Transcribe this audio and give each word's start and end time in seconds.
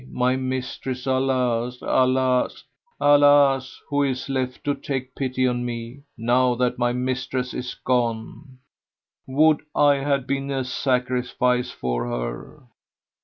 my 0.09 0.35
mistress! 0.35 1.05
Alas! 1.05 1.77
Alas! 1.83 2.63
Alas! 2.99 3.79
who 3.87 4.01
is 4.01 4.29
left 4.29 4.63
to 4.63 4.73
take 4.73 5.13
pity 5.13 5.45
on 5.47 5.63
me, 5.63 6.01
now 6.17 6.55
that 6.55 6.79
my 6.79 6.91
mistress 6.91 7.53
is 7.53 7.75
gone? 7.75 8.57
Would 9.27 9.61
I 9.75 9.97
had 9.97 10.25
been 10.25 10.49
a 10.49 10.63
sacrifice 10.63 11.69
for 11.69 12.07
her!" 12.09 12.63